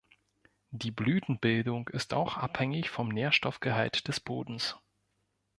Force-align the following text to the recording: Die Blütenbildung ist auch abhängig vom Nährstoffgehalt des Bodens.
Die 0.71 0.89
Blütenbildung 0.89 1.87
ist 1.89 2.15
auch 2.15 2.37
abhängig 2.37 2.89
vom 2.89 3.09
Nährstoffgehalt 3.09 4.07
des 4.07 4.19
Bodens. 4.19 4.75